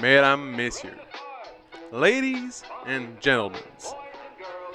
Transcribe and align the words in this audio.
mesdames, 0.00 0.56
messieurs, 0.56 0.98
ladies 1.92 2.62
and 2.86 3.20
gentlemen, 3.20 3.60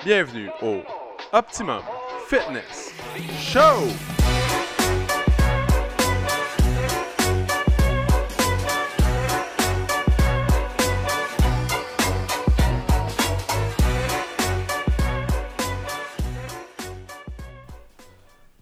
bienvenue 0.03 0.51
au 0.61 0.83
Optimum 1.33 1.81
Fitness 2.27 2.93
Show! 3.39 3.87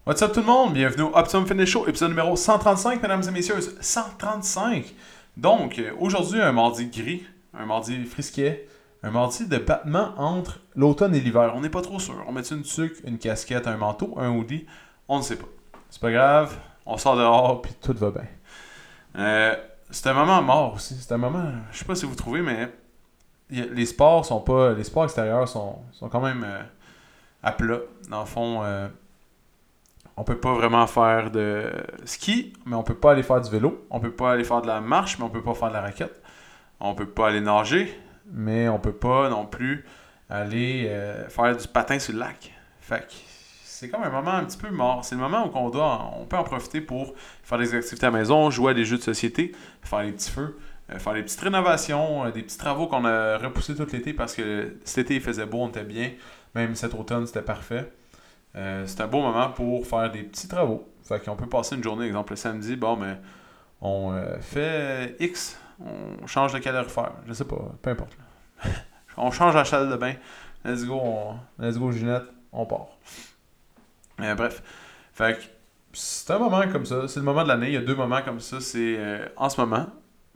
What's 0.05 0.21
up 0.21 0.34
tout 0.34 0.41
le 0.41 0.45
monde? 0.45 0.73
Bienvenue 0.73 1.04
au 1.04 1.16
Optimum 1.16 1.45
Fitness 1.45 1.70
Show, 1.70 1.88
épisode 1.88 2.09
numéro 2.09 2.36
135, 2.36 3.02
mesdames 3.02 3.23
et 3.27 3.32
messieurs. 3.32 3.59
135! 3.82 4.93
Donc, 5.38 5.81
aujourd'hui, 6.00 6.42
un 6.42 6.51
mardi 6.51 6.87
gris, 6.87 7.25
un 7.54 7.65
mardi 7.65 8.04
frisquet, 8.05 8.68
un 9.01 9.11
mardi 9.11 9.47
de 9.47 9.57
battement 9.57 10.14
entre 10.18 10.59
l'automne 10.75 11.14
et 11.15 11.19
l'hiver. 11.19 11.54
On 11.56 11.61
n'est 11.61 11.69
pas 11.69 11.82
trop 11.82 12.00
sûr. 12.00 12.23
On 12.28 12.32
met 12.32 12.42
une 12.42 12.64
tuque, 12.64 12.97
une 13.06 13.18
casquette, 13.18 13.68
un 13.68 13.78
manteau, 13.78 14.14
un 14.18 14.29
hoodie? 14.29 14.65
On 15.07 15.18
ne 15.18 15.23
sait 15.23 15.36
pas. 15.36 15.47
C'est 15.89 16.01
pas 16.01 16.11
grave, 16.11 16.57
on 16.86 16.97
sort 16.97 17.18
dehors, 17.18 17.61
puis 17.61 17.73
tout 17.82 17.93
va 17.93 18.11
bien. 18.11 18.25
Euh, 19.18 19.56
c'est 19.89 20.07
un 20.07 20.14
moment 20.14 20.42
mort 20.42 20.73
aussi. 20.75 20.96
C'est 20.96 21.14
un 21.14 21.18
moment, 21.18 21.51
je 21.71 21.78
sais 21.79 21.86
pas 21.86 21.95
si 21.95 22.06
vous 22.06 22.15
trouvez, 22.15 22.42
mais 22.42 22.70
les 23.50 23.86
sports 23.86 24.25
sont 24.25 24.39
pas. 24.39 24.73
Les 24.73 24.84
sports 24.84 25.04
extérieurs 25.04 25.47
sont, 25.47 25.78
sont 25.92 26.09
quand 26.09 26.21
même 26.21 26.43
euh, 26.43 26.61
à 27.43 27.51
plat. 27.51 27.79
Dans 28.09 28.21
le 28.21 28.25
fond, 28.25 28.64
euh, 28.64 28.87
on 30.17 30.23
peut 30.23 30.37
pas 30.37 30.53
vraiment 30.53 30.85
faire 30.87 31.31
de 31.31 31.71
ski, 32.05 32.53
mais 32.66 32.75
on 32.75 32.83
peut 32.83 32.94
pas 32.95 33.11
aller 33.11 33.23
faire 33.23 33.41
du 33.41 33.49
vélo. 33.49 33.85
On 33.89 33.99
peut 33.99 34.11
pas 34.11 34.33
aller 34.33 34.44
faire 34.44 34.61
de 34.61 34.67
la 34.67 34.80
marche, 34.81 35.17
mais 35.17 35.25
on 35.25 35.30
peut 35.30 35.41
pas 35.41 35.53
faire 35.53 35.69
de 35.69 35.73
la 35.73 35.81
raquette. 35.81 36.22
On 36.80 36.94
peut 36.94 37.08
pas 37.08 37.30
aller 37.30 37.41
nager, 37.41 37.97
mais 38.31 38.67
on 38.70 38.80
peut 38.80 38.94
pas 38.94 39.30
non 39.30 39.45
plus 39.45 39.86
aller 40.30 40.86
euh, 40.89 41.28
faire 41.30 41.55
du 41.55 41.67
patin 41.67 41.97
sur 42.00 42.14
le 42.14 42.20
lac. 42.20 42.52
Fait 42.81 43.08
que 43.08 43.14
c'est 43.64 43.89
comme 43.89 44.03
un 44.03 44.09
moment 44.09 44.31
un 44.31 44.45
petit 44.45 44.58
peu 44.58 44.70
mort. 44.70 45.03
C'est 45.03 45.16
le 45.16 45.22
moment 45.22 45.47
où 45.47 45.52
on 45.55 45.70
doit, 45.70 46.11
peut 46.30 46.38
en 46.38 46.44
profiter 46.44 46.80
pour 46.80 47.14
faire 47.44 47.58
des 47.58 47.73
activités 47.73 48.05
à 48.05 48.11
la 48.11 48.20
maison, 48.20 48.50
jouer 48.50 48.72
à 48.72 48.73
des 48.73 48.86
jeux 48.86 48.98
de 48.98 49.02
société, 49.02 49.53
faire 49.81 50.03
des 50.03 50.11
petits 50.11 50.30
feux, 50.30 50.58
euh, 50.92 51.00
faire 51.00 51.14
des 51.14 51.23
petites 51.23 51.42
rénovations, 51.42 52.25
euh, 52.25 52.31
des 52.31 52.44
petits 52.44 52.58
travaux 52.58 52.88
qu'on 52.88 53.05
a 53.05 53.38
repoussés 53.38 53.75
tout 53.75 53.88
l'été 53.92 54.14
parce 54.14 54.36
que 54.36 54.75
cet 54.83 55.05
été 55.05 55.16
il 55.16 55.22
faisait 55.22 55.45
beau, 55.45 55.59
on 55.59 55.70
était 55.70 55.83
bien. 55.83 56.11
Même 56.53 56.75
cet 56.75 56.94
automne, 56.94 57.25
c'était 57.25 57.42
parfait. 57.42 57.92
Euh, 58.56 58.84
c'est 58.86 59.02
un 59.02 59.08
beau 59.08 59.22
moment 59.22 59.50
pour 59.50 59.86
faire 59.88 60.12
des 60.12 60.23
petits 60.23 60.48
travaux. 60.48 60.88
Fait 61.04 61.23
qu'on 61.23 61.36
peut 61.36 61.48
passer 61.48 61.76
une 61.76 61.84
journée, 61.84 62.06
exemple 62.06 62.34
le 62.34 62.38
samedi, 62.38 62.76
bon, 62.76 62.95
mais 62.95 63.18
on 63.82 64.14
euh, 64.14 64.40
fait 64.40 65.16
X, 65.20 65.60
on 65.80 66.26
change 66.28 66.54
de 66.54 66.60
calorifère, 66.60 67.14
je 67.28 67.34
sais 67.34 67.45
pas, 67.45 67.72
peu 67.82 67.90
importe. 67.90 68.16
on 69.18 69.32
change 69.32 69.56
la 69.56 69.66
salle 69.66 69.90
de 69.90 69.95
bain, 69.95 70.14
let's 70.64 70.86
go, 70.86 71.00
on- 71.02 71.40
let's 71.60 71.78
go 71.78 71.92
Ginette, 71.92 72.23
on 72.52 72.66
part. 72.66 72.88
Euh, 74.22 74.36
bref, 74.36 74.62
fait 75.14 75.38
que 75.38 75.44
c'est 75.92 76.32
un 76.32 76.40
moment 76.40 76.62
comme 76.72 76.86
ça, 76.86 77.08
c'est 77.08 77.20
le 77.20 77.26
moment 77.26 77.44
de 77.44 77.50
l'année, 77.50 77.67
il 77.67 77.73
y 77.73 77.78
a 77.78 77.82
deux 77.82 77.95
moments 77.95 78.22
comme 78.22 78.40
ça, 78.40 78.62
c'est 78.62 78.98
en 79.36 79.50
ce 79.50 79.60
moment, 79.60 79.88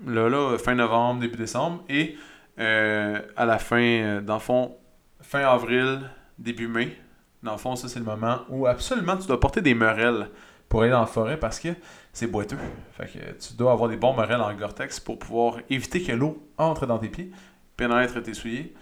là, 0.06 0.28
là, 0.28 0.58
fin 0.58 0.76
novembre, 0.76 1.22
début 1.22 1.38
décembre, 1.38 1.84
et 1.88 2.18
à 2.58 3.46
la 3.46 3.58
fin, 3.60 4.22
dans 4.22 4.34
le 4.36 4.40
fond, 4.42 4.76
fin 5.22 5.46
avril, 5.48 6.02
début 6.38 6.68
mai, 6.68 6.98
dans 7.44 7.52
le 7.52 7.58
fond, 7.58 7.76
ça, 7.76 7.88
c'est 7.88 8.00
le 8.00 8.06
moment 8.06 8.40
où 8.50 8.66
absolument 8.68 9.18
tu 9.18 9.28
dois 9.28 9.40
porter 9.40 9.62
des 9.62 9.74
merelles 9.74 10.30
pour 10.70 10.82
aller 10.82 10.92
dans 10.92 11.02
la 11.02 11.08
forêt 11.08 11.38
parce 11.38 11.60
que 11.60 11.70
c'est 12.12 12.28
boiteux. 12.28 12.58
Fait 12.92 13.06
que 13.06 13.20
tu 13.40 13.54
dois 13.54 13.72
avoir 13.72 13.90
des 13.90 13.98
bons 13.98 14.16
merelles 14.16 14.42
en 14.42 14.54
Gore-Tex 14.54 15.00
pour 15.00 15.20
pouvoir 15.20 15.60
éviter 15.70 16.02
que 16.02 16.12
l'eau 16.12 16.48
entre 16.58 16.86
dans 16.86 16.98
tes 16.98 17.10
pieds, 17.10 17.32
pénètre 17.78 18.22
tes 18.22 18.34
souliers 18.34 18.74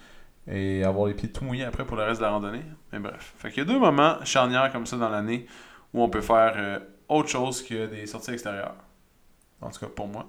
et 0.48 0.84
avoir 0.84 1.08
les 1.08 1.14
pieds 1.14 1.30
tout 1.30 1.44
mouillés 1.44 1.64
après 1.64 1.84
pour 1.84 1.96
le 1.96 2.04
reste 2.04 2.20
de 2.20 2.24
la 2.24 2.30
randonnée. 2.30 2.64
Mais 2.92 2.98
bref. 2.98 3.34
Fait 3.38 3.50
qu'il 3.50 3.58
y 3.58 3.66
a 3.66 3.72
deux 3.72 3.78
moments 3.78 4.16
charnières 4.24 4.72
comme 4.72 4.86
ça 4.86 4.96
dans 4.96 5.08
l'année 5.08 5.46
où 5.92 6.02
on 6.02 6.08
peut 6.08 6.20
faire 6.20 6.54
euh, 6.56 6.78
autre 7.08 7.28
chose 7.28 7.62
que 7.62 7.86
des 7.86 8.06
sorties 8.06 8.32
extérieures. 8.32 8.74
En 9.60 9.70
tout 9.70 9.80
cas, 9.80 9.86
pour 9.86 10.08
moi. 10.08 10.26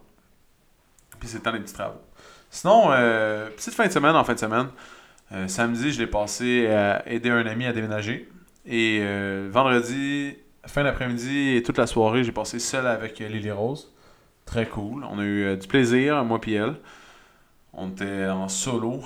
Puis 1.20 1.30
c'est 1.30 1.38
le 1.38 1.44
temps 1.44 1.52
des 1.52 1.60
petits 1.60 1.74
travaux. 1.74 2.02
Sinon, 2.50 2.92
euh, 2.92 3.50
petite 3.50 3.74
fin 3.74 3.88
de 3.88 3.92
semaine 3.92 4.16
en 4.16 4.24
fin 4.24 4.34
de 4.34 4.40
semaine. 4.40 4.68
Euh, 5.34 5.48
samedi, 5.48 5.92
je 5.92 6.00
l'ai 6.00 6.08
passé 6.08 6.68
à 6.68 7.08
aider 7.08 7.30
un 7.30 7.46
ami 7.46 7.66
à 7.66 7.74
déménager. 7.74 8.30
Et 8.66 9.00
euh, 9.02 9.50
vendredi, 9.52 10.38
fin 10.66 10.84
d'après-midi 10.84 11.56
et 11.56 11.64
toute 11.64 11.78
la 11.78 11.88
soirée, 11.88 12.24
j'ai 12.24 12.32
passé 12.32 12.60
seul 12.60 12.88
avec 12.88 13.20
euh, 13.20 13.28
Lily 13.28 13.52
Rose. 13.52 13.94
Très 14.46 14.68
cool. 14.68 15.04
On 15.04 15.20
a 15.20 15.24
eu 15.24 15.58
du 15.58 15.68
plaisir, 15.68 16.24
moi 16.24 16.40
puis 16.40 16.54
elle. 16.54 16.76
On 17.74 17.90
était 17.90 18.28
en 18.28 18.48
solo. 18.48 19.02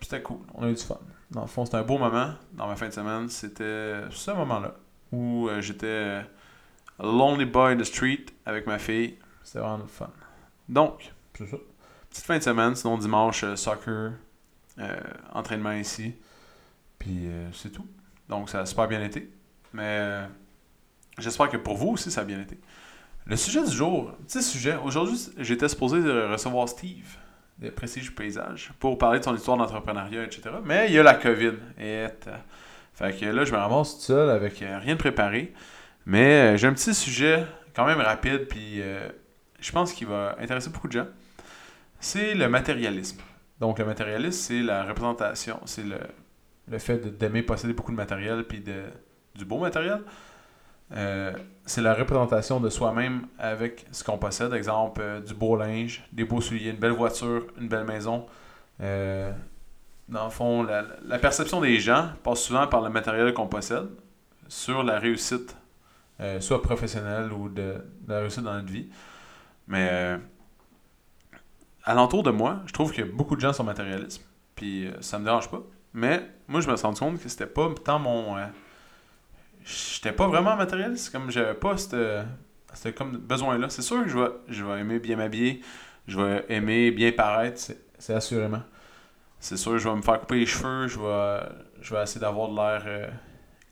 C'était 0.00 0.22
cool. 0.22 0.38
On 0.54 0.64
a 0.64 0.68
eu 0.68 0.74
du 0.74 0.82
fun. 0.82 0.98
Dans 1.32 1.42
le 1.42 1.46
fond, 1.48 1.64
c'était 1.64 1.78
un 1.78 1.82
beau 1.82 1.98
moment 1.98 2.34
dans 2.52 2.68
ma 2.68 2.76
fin 2.76 2.86
de 2.86 2.92
semaine. 2.92 3.28
C'était 3.28 4.02
ce 4.10 4.30
moment-là 4.30 4.74
où 5.10 5.48
j'étais 5.58 6.20
lonely 7.00 7.44
boy 7.44 7.72
in 7.72 7.76
the 7.78 7.84
street 7.84 8.26
avec 8.46 8.68
ma 8.68 8.78
fille. 8.78 9.18
C'était 9.42 9.58
vraiment 9.58 9.78
le 9.78 9.86
fun. 9.86 10.10
Donc, 10.68 11.12
c'est 11.36 11.46
ça. 11.46 11.56
Petite 12.08 12.24
fin 12.24 12.38
de 12.38 12.42
semaine. 12.42 12.76
Sinon, 12.76 12.98
dimanche, 12.98 13.44
soccer, 13.56 14.12
entraînement 15.32 15.72
ici. 15.72 16.14
Puis 16.98 17.26
euh, 17.26 17.48
c'est 17.52 17.70
tout. 17.70 17.86
Donc 18.28 18.50
ça 18.50 18.60
a 18.60 18.66
super 18.66 18.88
bien 18.88 19.02
été. 19.02 19.30
Mais 19.72 19.98
euh, 20.00 20.26
j'espère 21.18 21.48
que 21.48 21.56
pour 21.56 21.76
vous 21.76 21.90
aussi 21.90 22.10
ça 22.10 22.22
a 22.22 22.24
bien 22.24 22.40
été. 22.40 22.58
Le 23.26 23.36
sujet 23.36 23.64
du 23.64 23.70
jour, 23.70 24.12
petit 24.26 24.42
sujet. 24.42 24.76
Aujourd'hui, 24.84 25.18
j'étais 25.38 25.68
supposé 25.68 25.98
euh, 25.98 26.30
recevoir 26.30 26.68
Steve 26.68 27.16
de 27.58 27.70
Prestige 27.70 28.14
Paysage 28.14 28.72
pour 28.78 28.98
parler 28.98 29.18
de 29.18 29.24
son 29.24 29.34
histoire 29.34 29.56
d'entrepreneuriat, 29.56 30.24
etc. 30.24 30.42
Mais 30.64 30.88
il 30.88 30.94
y 30.94 30.98
a 30.98 31.02
la 31.02 31.14
COVID. 31.14 31.52
Et, 31.78 32.06
euh, 32.06 32.08
fait 32.94 33.18
que 33.18 33.26
là, 33.26 33.44
je 33.44 33.52
me 33.52 33.58
ramasse 33.58 33.96
tout 33.96 34.02
seul 34.02 34.30
avec 34.30 34.62
euh, 34.62 34.78
rien 34.78 34.94
de 34.94 34.98
préparé. 34.98 35.52
Mais 36.06 36.54
euh, 36.54 36.56
j'ai 36.56 36.68
un 36.68 36.72
petit 36.72 36.94
sujet 36.94 37.44
quand 37.74 37.86
même 37.86 38.00
rapide, 38.00 38.46
puis 38.46 38.80
euh, 38.80 39.08
je 39.60 39.72
pense 39.72 39.92
qu'il 39.92 40.06
va 40.06 40.36
intéresser 40.38 40.70
beaucoup 40.70 40.86
de 40.86 40.92
gens. 40.92 41.06
C'est 41.98 42.34
le 42.34 42.48
matérialisme. 42.48 43.18
Donc, 43.60 43.78
le 43.78 43.84
matérialisme, 43.84 44.38
c'est 44.38 44.62
la 44.62 44.84
représentation, 44.84 45.60
c'est 45.64 45.84
le, 45.84 45.98
le 46.68 46.78
fait 46.78 47.18
d'aimer 47.18 47.42
posséder 47.42 47.72
beaucoup 47.72 47.92
de 47.92 47.96
matériel 47.96 48.44
puis 48.44 48.60
de, 48.60 48.82
du 49.34 49.44
beau 49.44 49.58
matériel. 49.58 50.00
Euh, 50.92 51.32
c'est 51.64 51.80
la 51.80 51.94
représentation 51.94 52.60
de 52.60 52.68
soi-même 52.68 53.26
avec 53.38 53.86
ce 53.90 54.04
qu'on 54.04 54.18
possède. 54.18 54.52
Exemple, 54.52 55.00
euh, 55.02 55.20
du 55.20 55.34
beau 55.34 55.56
linge, 55.56 56.04
des 56.12 56.24
beaux 56.24 56.40
souliers, 56.40 56.70
une 56.70 56.76
belle 56.76 56.92
voiture, 56.92 57.46
une 57.58 57.68
belle 57.68 57.84
maison. 57.84 58.26
Euh, 58.80 59.32
dans 60.08 60.24
le 60.24 60.30
fond, 60.30 60.62
la, 60.62 61.18
perception 61.18 61.60
des 61.60 61.78
gens 61.80 62.10
passe 62.22 62.40
souvent 62.40 62.66
par 62.66 62.82
le 62.82 62.90
matériel 62.90 63.32
qu'on 63.32 63.46
possède 63.46 63.88
sur 64.48 64.82
la 64.82 64.98
réussite, 64.98 65.56
soit 66.40 66.60
professionnelle 66.60 67.32
ou 67.32 67.48
de, 67.48 67.82
de 68.02 68.12
la 68.12 68.20
réussite 68.20 68.42
dans 68.42 68.52
notre 68.52 68.70
vie. 68.70 68.90
Mais 69.66 70.18
alentour 71.84 72.22
de 72.22 72.30
moi, 72.30 72.60
je 72.66 72.72
trouve 72.72 72.92
que 72.92 73.02
beaucoup 73.02 73.36
de 73.36 73.40
gens 73.40 73.52
sont 73.52 73.64
matérialistes. 73.64 74.24
Puis 74.56 74.86
euh, 74.86 74.92
ça 75.00 75.18
me 75.18 75.24
dérange 75.24 75.50
pas. 75.50 75.62
Mais 75.92 76.22
moi, 76.48 76.60
je 76.60 76.68
me 76.70 76.76
suis 76.76 76.86
rendu 76.86 77.00
compte 77.00 77.20
que 77.22 77.28
c'était 77.28 77.46
pas 77.46 77.68
tant 77.84 77.98
mon. 77.98 78.36
euh, 78.36 78.46
J'étais 79.64 80.12
pas 80.12 80.26
vraiment 80.28 80.56
matérialiste. 80.56 81.10
Comme 81.10 81.30
j'avais 81.30 81.54
pas 81.54 81.76
c'était 81.78 82.92
comme 82.92 83.16
besoin-là. 83.18 83.68
C'est 83.70 83.82
sûr 83.82 84.02
que 84.02 84.08
je 84.08 84.18
vais, 84.18 84.30
je 84.48 84.64
vais 84.64 84.80
aimer 84.80 84.98
bien 84.98 85.16
m'habiller. 85.16 85.60
Je 86.06 86.20
vais 86.20 86.44
aimer 86.48 86.90
bien 86.90 87.12
paraître. 87.12 87.60
C'est, 87.98 88.14
assurément. 88.14 88.62
C'est 89.40 89.56
sûr, 89.56 89.78
je 89.78 89.88
vais 89.88 89.94
me 89.94 90.02
faire 90.02 90.20
couper 90.20 90.36
les 90.40 90.46
cheveux. 90.46 90.88
Je 90.88 90.98
vais, 90.98 91.40
je 91.80 91.94
vais 91.94 92.02
essayer 92.02 92.20
d'avoir 92.20 92.48
de 92.50 92.56
l'air 92.56 92.82
euh, 92.86 93.08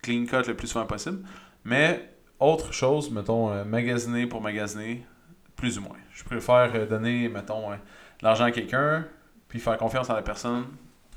clean 0.03 0.25
cut 0.27 0.47
le 0.49 0.55
plus 0.55 0.69
souvent 0.69 0.87
possible. 0.87 1.27
Mais 1.65 2.09
autre 2.39 2.73
chose, 2.73 3.11
mettons, 3.11 3.51
euh, 3.53 3.65
magasiner 3.65 4.27
pour 4.27 4.41
magasiner, 4.41 5.05
plus 5.57 5.79
ou 5.79 5.83
moins. 5.83 5.97
Je 6.13 6.25
préfère 6.25 6.71
euh, 6.75 6.87
donner, 6.87 7.29
mettons, 7.29 7.73
euh, 7.73 7.77
l'argent 8.23 8.45
à 8.45 8.51
quelqu'un, 8.53 9.05
puis 9.49 9.59
faire 9.61 9.77
confiance 9.77 10.09
à 10.11 10.15
la 10.15 10.23
personne. 10.23 10.65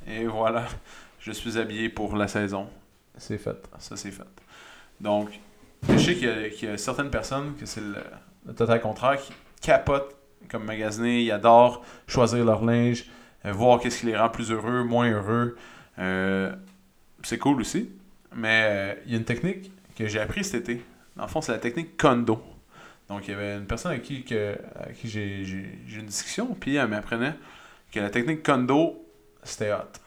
Et 0.08 0.26
voilà, 0.26 0.66
je 1.20 1.32
suis 1.32 1.58
habillé 1.58 1.90
pour 1.90 2.16
la 2.16 2.28
saison. 2.28 2.68
C'est 3.18 3.38
fait. 3.38 3.58
Ça, 3.80 3.96
c'est 3.96 4.12
fait. 4.12 4.24
Donc, 5.00 5.30
je 5.90 5.98
sais 5.98 6.16
qu'il 6.16 6.28
y, 6.28 6.32
a- 6.32 6.50
qu'il 6.50 6.70
y 6.70 6.72
a 6.72 6.78
certaines 6.78 7.10
personnes 7.10 7.56
que 7.60 7.66
c'est 7.66 7.82
le, 7.82 7.96
le 8.46 8.54
total 8.54 8.82
contraire 8.82 9.18
qui 9.22 9.34
capotent 9.62 10.16
comme 10.50 10.64
magasiner, 10.66 11.22
ils 11.24 11.32
adorent 11.32 11.84
choisir 12.08 12.46
leur 12.46 12.64
linge, 12.64 13.06
euh, 13.46 13.52
voir 13.52 13.80
qu'est-ce 13.80 14.02
qui 14.02 14.06
les 14.08 14.18
rend 14.18 14.30
plus 14.30 14.52
heureux, 14.52 14.84
moins 14.84 15.10
heureux. 15.10 15.56
Euh, 15.98 16.54
c'est 17.24 17.40
cool 17.40 17.62
aussi. 17.62 17.90
Mais 18.36 18.64
euh, 18.66 18.94
il 19.06 19.12
y 19.14 19.16
a 19.16 19.18
une 19.18 19.26
technique 19.26 19.72
que 19.98 20.08
j'ai 20.08 20.20
appris 20.20 20.44
cet 20.44 20.70
été. 20.70 20.84
Dans 21.16 21.24
le 21.24 21.30
fond, 21.30 21.42
c'est 21.42 21.52
la 21.54 21.58
technique 21.58 21.98
Kondo. 21.98 22.44
Donc, 23.10 23.28
il 23.28 23.32
y 23.32 23.34
avait 23.34 23.58
une 23.58 23.68
personne 23.68 23.92
avec 23.92 24.04
qui, 24.04 24.24
que, 24.24 24.58
qui 25.00 25.10
j'ai, 25.10 25.42
eu 25.42 26.00
une 26.00 26.08
discussion, 26.08 26.56
puis 26.60 26.76
elle 26.76 26.88
m'apprenait 26.88 27.36
que 27.92 28.00
la 28.00 28.10
technique 28.10 28.44
Kondo, 28.44 29.06
c'était 29.44 29.72
hot. 29.72 30.00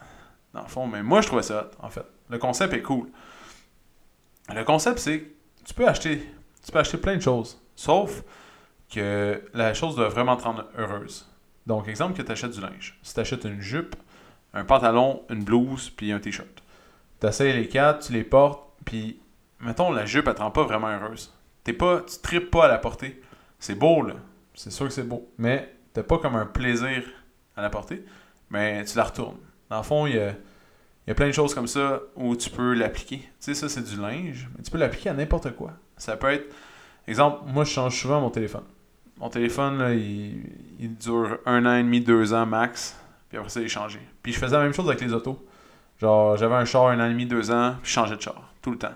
Dans 0.52 0.62
le 0.62 0.68
fond, 0.68 0.86
mais 0.86 1.02
moi, 1.02 1.20
je 1.20 1.28
trouvais 1.28 1.42
ça 1.42 1.62
hot, 1.62 1.84
en 1.84 1.90
fait. 1.90 2.04
Le 2.28 2.38
concept 2.38 2.74
est 2.74 2.82
cool. 2.82 3.08
Le 4.54 4.64
concept, 4.64 4.98
c'est 4.98 5.20
que 5.20 5.26
tu 5.64 5.74
peux 5.74 5.86
acheter, 5.86 6.26
tu 6.64 6.72
peux 6.72 6.78
acheter 6.78 6.98
plein 6.98 7.16
de 7.16 7.22
choses, 7.22 7.60
sauf 7.76 8.22
que 8.92 9.42
la 9.54 9.74
chose 9.74 9.94
doit 9.94 10.08
vraiment 10.08 10.36
te 10.36 10.44
rendre 10.44 10.66
heureuse. 10.76 11.28
Donc, 11.66 11.86
exemple 11.86 12.16
que 12.16 12.22
tu 12.22 12.32
achètes 12.32 12.52
du 12.52 12.60
linge. 12.60 12.98
Si 13.02 13.14
tu 13.14 13.20
achètes 13.20 13.44
une 13.44 13.60
jupe, 13.60 13.94
un 14.54 14.64
pantalon, 14.64 15.22
une 15.28 15.44
blouse, 15.44 15.90
puis 15.90 16.12
un 16.12 16.18
t-shirt. 16.18 16.62
Tu 17.20 17.42
les 17.44 17.68
quatre, 17.68 18.06
tu 18.06 18.12
les 18.12 18.24
portes, 18.24 18.62
puis, 18.84 19.20
mettons, 19.60 19.92
la 19.92 20.06
jupe, 20.06 20.26
elle 20.26 20.34
te 20.34 20.40
rend 20.40 20.50
pas 20.50 20.64
vraiment 20.64 20.88
heureuse. 20.88 21.37
T'es 21.68 21.74
pas, 21.74 22.00
tu 22.00 22.18
tripes 22.22 22.50
pas 22.50 22.64
à 22.64 22.68
la 22.68 22.78
porter. 22.78 23.20
C'est 23.58 23.74
beau, 23.74 24.00
là. 24.00 24.14
C'est 24.54 24.70
sûr 24.70 24.86
que 24.86 24.92
c'est 24.94 25.06
beau. 25.06 25.30
Mais 25.36 25.70
t'as 25.92 26.02
pas 26.02 26.16
comme 26.16 26.34
un 26.34 26.46
plaisir 26.46 27.02
à 27.54 27.60
la 27.60 27.68
porter. 27.68 28.06
Mais 28.48 28.82
tu 28.86 28.96
la 28.96 29.04
retournes. 29.04 29.36
Dans 29.68 29.76
le 29.76 29.82
fond, 29.82 30.06
il 30.06 30.16
y 30.16 30.18
a, 30.18 30.32
y 31.06 31.10
a 31.10 31.14
plein 31.14 31.26
de 31.26 31.32
choses 31.32 31.54
comme 31.54 31.66
ça 31.66 32.00
où 32.16 32.34
tu 32.36 32.48
peux 32.48 32.72
l'appliquer. 32.72 33.18
Tu 33.18 33.28
sais, 33.40 33.52
ça, 33.52 33.68
c'est 33.68 33.82
du 33.82 34.00
linge, 34.00 34.48
mais 34.56 34.62
tu 34.62 34.70
peux 34.70 34.78
l'appliquer 34.78 35.10
à 35.10 35.12
n'importe 35.12 35.54
quoi. 35.56 35.72
Ça 35.98 36.16
peut 36.16 36.32
être, 36.32 36.54
exemple, 37.06 37.42
moi, 37.44 37.64
je 37.64 37.70
change 37.70 38.00
souvent 38.00 38.22
mon 38.22 38.30
téléphone. 38.30 38.64
Mon 39.18 39.28
téléphone, 39.28 39.76
là, 39.76 39.92
il, 39.92 40.40
il 40.80 40.96
dure 40.96 41.36
un 41.44 41.66
an 41.66 41.74
et 41.74 41.82
demi, 41.82 42.00
deux 42.00 42.32
ans 42.32 42.46
max. 42.46 42.98
Puis 43.28 43.36
après 43.36 43.50
ça, 43.50 43.60
il 43.60 43.66
est 43.66 43.68
changé. 43.68 44.00
Puis 44.22 44.32
je 44.32 44.38
faisais 44.38 44.56
la 44.56 44.62
même 44.62 44.72
chose 44.72 44.88
avec 44.88 45.02
les 45.02 45.12
autos. 45.12 45.46
Genre, 46.00 46.34
j'avais 46.38 46.54
un 46.54 46.64
char 46.64 46.86
un 46.86 46.98
an 46.98 47.04
et 47.04 47.10
demi, 47.10 47.26
deux 47.26 47.50
ans, 47.50 47.74
puis 47.82 47.90
je 47.90 47.94
changeais 47.94 48.16
de 48.16 48.22
char. 48.22 48.54
Tout 48.62 48.70
le 48.70 48.78
temps. 48.78 48.94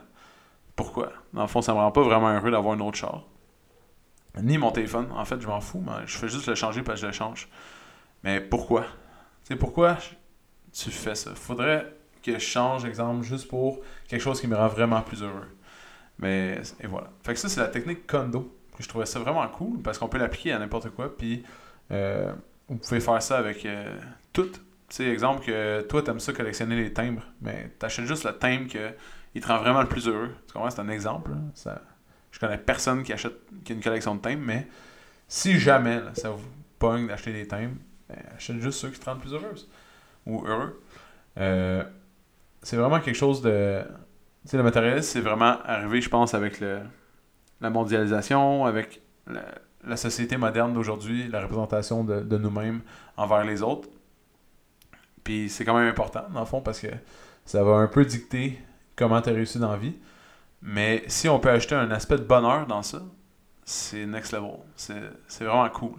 Pourquoi? 0.77 1.13
Dans 1.33 1.43
le 1.43 1.49
fond, 1.49 1.63
ça 1.63 1.75
me 1.75 1.79
rend 1.79 1.93
pas 1.93 2.03
vraiment 2.03 2.33
heureux 2.33 2.51
d'avoir 2.51 2.75
un 2.75 2.81
autre 2.81 2.99
char. 2.99 3.25
Ni 4.41 4.57
mon 4.57 4.71
téléphone. 4.71 5.09
En 5.13 5.25
fait, 5.25 5.41
je 5.41 5.47
m'en 5.47 5.61
fous, 5.61 5.83
mais 5.85 6.07
je 6.07 6.17
fais 6.17 6.29
juste 6.29 6.47
le 6.47 6.55
changer 6.55 6.83
parce 6.83 7.01
que 7.01 7.03
je 7.03 7.07
le 7.09 7.13
change. 7.13 7.49
Mais 8.25 8.41
pourquoi? 8.41 8.87
Sais, 9.45 9.57
pourquoi 9.57 9.99
tu 10.73 10.91
fais 10.91 11.15
ça? 11.15 11.35
Faudrait 11.35 11.93
que 12.23 12.35
je 12.35 12.39
change, 12.39 12.85
exemple, 12.85 13.25
juste 13.25 13.49
pour 13.49 13.81
quelque 14.09 14.21
chose 14.21 14.41
qui 14.41 14.47
me 14.47 14.57
rend 14.57 14.69
vraiment 14.69 15.03
plus 15.03 15.23
heureux. 15.23 15.49
Mais, 16.19 16.61
et 16.81 16.87
voilà. 16.87 17.09
Fait 17.23 17.35
que 17.35 17.41
ça, 17.41 17.49
c'est 17.49 17.61
la 17.61 17.69
technique 17.69 18.07
condo. 18.07 18.57
Je 18.79 18.89
trouvais 18.89 19.07
ça 19.07 19.19
vraiment 19.19 19.47
cool 19.49 19.83
parce 19.83 19.99
qu'on 19.99 20.09
peut 20.09 20.19
l'appliquer 20.19 20.53
à 20.53 20.59
n'importe 20.59 20.91
quoi. 20.91 21.15
Puis, 21.15 21.43
euh, 21.91 22.33
vous 22.69 22.77
pouvez 22.77 23.01
faire 23.01 23.21
ça 23.21 23.39
avec 23.39 23.67
euh, 23.67 23.95
tout. 24.33 24.51
Tu 24.51 24.61
sais, 24.89 25.05
exemple 25.07 25.45
que 25.45 25.83
toi, 25.83 26.03
t'aimes 26.03 26.21
ça 26.21 26.33
collectionner 26.33 26.77
les 26.77 26.93
timbres, 26.93 27.25
mais 27.41 27.71
t'achètes 27.79 28.07
juste 28.07 28.25
le 28.25 28.33
timbre 28.33 28.71
que 28.71 28.93
il 29.34 29.40
te 29.40 29.49
rend 29.49 29.58
vraiment 29.58 29.81
le 29.81 29.88
plus 29.88 30.08
heureux. 30.08 30.34
Tu 30.46 30.52
comprends? 30.52 30.70
C'est 30.70 30.81
un 30.81 30.88
exemple. 30.88 31.31
Ça, 31.55 31.81
je 32.31 32.38
connais 32.38 32.58
personne 32.58 33.02
qui 33.02 33.12
achète 33.12 33.34
qui 33.64 33.73
a 33.73 33.75
une 33.75 33.82
collection 33.82 34.14
de 34.14 34.20
timbres, 34.20 34.43
mais 34.44 34.67
si 35.29 35.58
jamais 35.58 36.00
ça 36.14 36.31
vous 36.31 36.44
pogne 36.79 37.06
d'acheter 37.06 37.32
des 37.32 37.46
timbres, 37.46 37.76
ben, 38.08 38.19
achète 38.37 38.61
juste 38.61 38.79
ceux 38.79 38.90
qui 38.90 38.99
te 38.99 39.05
rendent 39.05 39.20
plus 39.20 39.32
heureuse 39.32 39.69
ou 40.26 40.44
heureux. 40.46 40.82
Euh, 41.38 41.84
c'est 42.62 42.76
vraiment 42.76 43.00
quelque 43.00 43.17
chose 43.17 43.43
de. 43.43 43.82
Tu 44.43 44.50
sais, 44.50 44.56
le 44.56 44.62
matérialisme, 44.62 45.08
c'est 45.08 45.20
vraiment 45.20 45.58
arrivé, 45.64 46.00
je 46.00 46.08
pense, 46.08 46.34
avec 46.34 46.61
le, 46.61 46.81
la 47.61 47.70
mondialisation, 47.70 48.67
avec 48.67 49.00
la, 49.26 49.96
société 49.96 50.37
moderne 50.37 50.73
d'aujourd'hui, 50.73 51.29
la 51.29 51.40
représentation 51.40 52.05
de, 52.05 52.20
de 52.20 52.38
nous-mêmes 52.38 52.81
envers 53.17 53.44
les 53.44 53.62
autres. 53.62 53.88
Puis 55.25 55.49
c'est 55.49 55.64
quand 55.64 55.79
même 55.79 55.88
important, 55.88 56.25
dans 56.32 56.40
le 56.40 56.46
fond, 56.46 56.61
parce 56.61 56.81
que 56.81 56.88
ça 57.44 57.62
va 57.62 57.75
un 57.75 57.87
peu 57.87 58.05
dicter 58.05 58.58
comment 58.97 59.21
tu 59.21 59.31
as 59.31 59.33
réussi 59.33 59.59
dans 59.59 59.73
la 59.73 59.79
vie. 59.79 59.94
Mais 60.62 61.03
si 61.09 61.29
on 61.29 61.41
peut 61.41 61.50
ajouter 61.50 61.75
un 61.75 61.91
aspect 61.91 62.17
de 62.17 62.23
bonheur 62.23 62.67
dans 62.67 62.83
ça, 62.83 63.03
c'est 63.65 64.06
next 64.06 64.33
level. 64.33 64.59
C'est 64.77 65.44
vraiment 65.44 65.69
cool. 65.71 65.99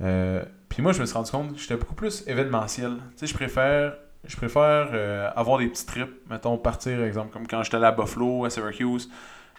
Euh, 0.00 0.44
puis 0.68 0.82
moi, 0.82 0.92
je 0.92 1.00
me 1.00 1.06
suis 1.06 1.14
rendu 1.14 1.30
compte 1.30 1.54
que 1.54 1.58
j'étais 1.58 1.76
beaucoup 1.76 1.94
plus 1.94 2.24
événementiel. 2.26 2.96
Tu 3.12 3.18
sais, 3.18 3.26
je 3.26 3.34
préfère, 3.34 3.96
je 4.24 4.36
préfère 4.36 4.90
euh, 4.92 5.30
avoir 5.36 5.58
des 5.58 5.68
petits 5.68 5.86
trips. 5.86 6.28
Mettons, 6.28 6.58
partir, 6.58 7.02
exemple, 7.02 7.32
comme 7.32 7.46
quand 7.46 7.62
j'étais 7.62 7.76
à 7.76 7.92
Buffalo, 7.92 8.44
à 8.44 8.50
Syracuse. 8.50 9.10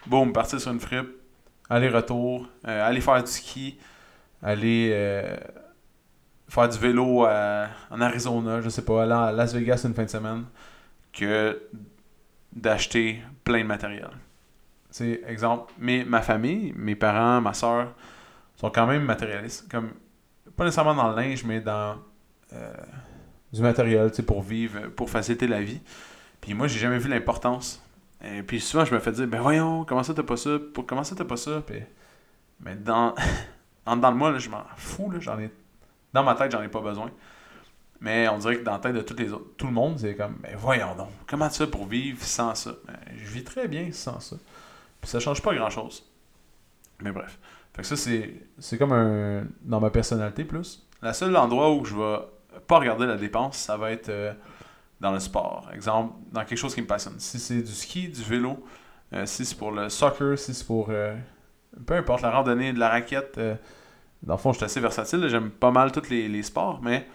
Boum, 0.06 0.32
partir 0.32 0.60
sur 0.62 0.72
une 0.72 0.80
trip, 0.80 1.08
aller-retour, 1.70 2.48
euh, 2.68 2.88
aller 2.88 3.02
faire 3.02 3.22
du 3.22 3.32
ski, 3.32 3.78
aller 4.42 4.90
faire 6.48 6.70
du 6.70 6.78
vélo 6.78 7.26
en 7.26 8.02
Arizona, 8.02 8.62
je 8.62 8.70
sais 8.70 8.84
pas, 8.84 9.04
aller 9.04 9.12
à 9.12 9.32
Las 9.32 9.54
Vegas 9.54 9.82
une 9.86 9.94
fin 9.94 10.04
de 10.04 10.10
semaine. 10.10 10.46
Que 11.12 11.60
d'acheter 12.58 13.22
plein 13.44 13.62
de 13.62 13.68
matériel. 13.68 14.10
C'est 14.90 15.22
exemple, 15.28 15.74
mais 15.78 16.04
ma 16.06 16.22
famille, 16.22 16.74
mes 16.76 16.96
parents, 16.96 17.42
ma 17.42 17.54
soeur 17.54 17.94
sont 18.56 18.70
quand 18.70 18.88
même 18.88 19.04
matérialistes. 19.04 19.70
Comme, 19.70 19.92
pas 20.56 20.66
nécessairement 20.66 20.96
dans 20.96 21.10
le 21.10 21.16
linge, 21.16 21.44
mais 21.44 21.62
dans 21.62 21.98
euh, 22.54 22.74
du 23.54 23.62
matériel 23.62 24.12
pour 24.26 24.42
vivre, 24.42 24.88
pour 24.90 25.10
faciliter 25.10 25.48
la 25.48 25.62
vie. 25.62 25.82
Puis 26.42 26.54
moi, 26.54 26.68
j'ai 26.68 26.80
jamais 26.80 26.98
vu 26.98 27.10
l'importance. 27.10 27.82
Et 28.24 28.42
puis 28.42 28.60
souvent, 28.60 28.86
je 28.86 28.94
me 28.94 29.00
fais 29.00 29.12
dire, 29.12 29.28
ben 29.28 29.40
voyons, 29.40 29.86
comment 29.86 30.04
ça 30.04 30.14
t'as 30.14 30.24
pas 30.24 30.38
ça? 30.38 30.58
Pour, 30.74 30.86
comment 30.86 31.04
ça 31.04 31.16
t'as 31.16 31.26
pas 31.26 31.38
ça? 31.38 31.64
Mais 32.62 32.76
dans, 32.76 33.14
dans 33.86 34.12
le 34.12 34.18
mois, 34.18 34.38
je 34.38 34.50
m'en 34.50 34.64
fous. 34.76 35.12
j'en 35.20 35.40
ai, 35.40 35.52
dans 36.14 36.24
ma 36.24 36.36
tête, 36.36 36.52
j'en 36.52 36.62
ai 36.62 36.68
pas 36.68 36.82
besoin. 36.82 37.12
Mais 38.00 38.28
on 38.28 38.38
dirait 38.38 38.58
que 38.58 38.64
dans 38.64 38.74
la 38.74 38.80
tête 38.80 38.94
de 38.94 39.24
les 39.24 39.34
autres, 39.34 39.56
tout 39.58 39.68
le 39.68 39.74
monde, 39.74 39.98
c'est 40.00 40.16
comme, 40.16 40.38
mais 40.44 40.54
voyons 40.56 40.96
donc, 40.96 41.10
comment 41.28 41.50
tu 41.50 41.58
fais 41.58 41.68
pour 41.68 41.88
vivre 41.88 42.22
sans 42.22 42.54
ça? 42.54 42.72
Ben, 42.86 42.98
je 43.16 43.26
vis 43.32 43.44
très 43.44 43.68
bien 43.68 43.92
sans 43.92 44.20
ça. 44.20 44.36
Puis 45.02 45.10
ça 45.10 45.20
change 45.20 45.42
pas 45.42 45.54
grand 45.56 45.70
chose. 45.70 46.04
Mais 47.02 47.12
bref. 47.12 47.40
Fait 47.76 47.82
que 47.82 47.88
ça, 47.88 47.96
c'est 47.96 48.78
comme 48.78 48.92
un. 48.92 49.46
dans 49.62 49.80
ma 49.80 49.90
personnalité 49.90 50.44
plus. 50.44 50.88
La 51.02 51.14
seule 51.14 51.36
endroit 51.36 51.74
où 51.74 51.86
je 51.86 51.96
vais 51.96 52.18
pas 52.66 52.80
regarder 52.80 53.06
la 53.06 53.18
dépense, 53.18 53.58
ça 53.58 53.78
va 53.78 53.92
être 53.92 54.10
euh, 54.10 54.34
dans 55.00 55.12
le 55.12 55.20
sport. 55.20 55.70
Exemple, 55.74 56.14
dans 56.32 56.44
quelque 56.44 56.58
chose 56.58 56.74
qui 56.74 56.82
me 56.82 56.88
passionne. 56.88 57.20
Si 57.20 57.40
c'est 57.40 57.62
du 57.62 57.72
ski, 57.72 58.08
du 58.10 58.24
vélo, 58.24 58.64
euh, 59.14 59.26
si 59.28 59.46
c'est 59.46 59.58
pour 59.58 59.72
le 59.72 59.90
soccer, 59.90 60.38
si 60.38 60.54
c'est 60.54 60.66
pour. 60.66 60.88
Euh, 60.90 61.16
peu 61.86 61.96
importe, 61.96 62.22
la 62.22 62.32
randonnée, 62.32 62.74
de 62.74 62.80
la 62.80 62.90
raquette. 62.90 63.40
dans 64.24 64.34
le 64.34 64.40
fond, 64.40 64.52
je 64.54 64.58
suis 64.58 64.66
assez 64.66 64.80
versatile. 64.80 65.28
J'aime 65.28 65.52
pas 65.52 65.70
mal 65.70 65.92
tous 65.92 66.10
les 66.10 66.42
sports, 66.42 66.80
mais 66.82 67.08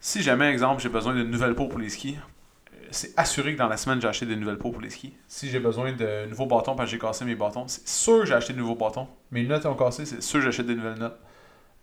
si 0.00 0.22
jamais, 0.22 0.50
exemple, 0.50 0.82
j'ai 0.82 0.88
besoin 0.88 1.14
de 1.14 1.22
nouvelles 1.22 1.54
peaux 1.54 1.68
pour 1.68 1.78
les 1.78 1.90
skis, 1.90 2.16
c'est 2.90 3.12
assuré 3.16 3.52
que 3.52 3.58
dans 3.58 3.68
la 3.68 3.76
semaine, 3.76 4.00
j'ai 4.00 4.08
acheté 4.08 4.26
des 4.26 4.34
nouvelles 4.34 4.58
peaux 4.58 4.70
pour 4.70 4.80
les 4.80 4.90
skis. 4.90 5.14
Si 5.28 5.48
j'ai 5.48 5.60
besoin 5.60 5.92
de 5.92 6.26
nouveaux 6.26 6.46
bâtons 6.46 6.74
parce 6.74 6.88
que 6.88 6.92
j'ai 6.92 6.98
cassé 6.98 7.24
mes 7.24 7.34
bâtons, 7.36 7.68
c'est 7.68 7.86
sûr 7.86 8.20
que 8.20 8.26
j'ai 8.26 8.34
acheté 8.34 8.52
de 8.52 8.58
nouveaux 8.58 8.74
bâtons. 8.74 9.06
Mes 9.30 9.44
notes 9.44 9.66
ont 9.66 9.74
cassé, 9.74 10.04
c'est 10.06 10.22
sûr 10.22 10.40
que 10.40 10.46
j'achète 10.46 10.66
des 10.66 10.74
nouvelles 10.74 10.98
notes. 10.98 11.18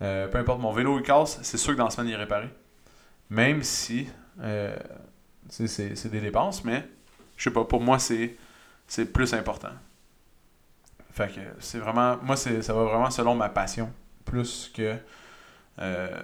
Euh, 0.01 0.27
peu 0.27 0.37
importe, 0.37 0.59
mon 0.59 0.71
vélo 0.71 0.99
il 0.99 1.03
casse, 1.03 1.39
c'est 1.43 1.57
sûr 1.57 1.73
que 1.73 1.77
dans 1.77 1.85
la 1.85 1.89
semaine, 1.91 2.09
il 2.09 2.13
est 2.13 2.17
réparé. 2.17 2.49
Même 3.29 3.63
si 3.63 4.07
euh, 4.41 4.75
c'est 5.49 6.11
des 6.11 6.19
dépenses, 6.19 6.65
mais 6.65 6.87
je 7.37 7.45
sais 7.45 7.53
pas, 7.53 7.63
pour 7.63 7.81
moi, 7.81 7.99
c'est 7.99 8.35
plus 9.13 9.33
important. 9.33 9.71
Fait 11.11 11.33
que 11.33 11.41
c'est 11.59 11.79
vraiment, 11.79 12.17
moi, 12.21 12.35
ça 12.35 12.73
va 12.73 12.83
vraiment 12.83 13.09
selon 13.09 13.35
ma 13.35 13.49
passion, 13.49 13.91
plus 14.25 14.71
que. 14.73 14.97
Euh, 15.79 16.21